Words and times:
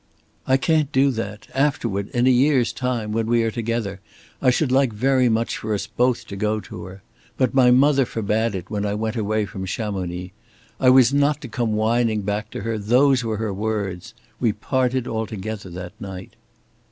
"I 0.47 0.57
can't 0.57 0.91
do 0.91 1.11
that. 1.11 1.45
Afterward, 1.53 2.07
in 2.09 2.25
a 2.25 2.31
year's 2.31 2.73
time 2.73 3.11
when 3.11 3.27
we 3.27 3.43
are 3.43 3.51
together, 3.51 3.99
I 4.41 4.49
should 4.49 4.71
like 4.71 4.91
very 4.91 5.29
much 5.29 5.57
for 5.59 5.75
us 5.75 5.85
both 5.85 6.25
to 6.25 6.35
go 6.35 6.59
to 6.59 6.85
her. 6.85 7.03
But 7.37 7.53
my 7.53 7.69
mother 7.69 8.07
forbade 8.07 8.55
it 8.55 8.71
when 8.71 8.83
I 8.83 8.95
went 8.95 9.15
away 9.15 9.45
from 9.45 9.67
Chamonix. 9.67 10.33
I 10.79 10.89
was 10.89 11.13
not 11.13 11.39
to 11.41 11.47
come 11.47 11.73
whining 11.73 12.23
back 12.23 12.49
to 12.49 12.61
her, 12.61 12.79
those 12.79 13.23
were 13.23 13.37
her 13.37 13.53
words. 13.53 14.15
We 14.39 14.53
parted 14.53 15.07
altogether 15.07 15.69
that 15.69 15.93
night." 16.01 16.35